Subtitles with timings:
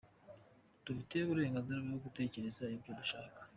[0.85, 3.39] Dufite uburenganzira bwo gutekereza ibyo dushaka”.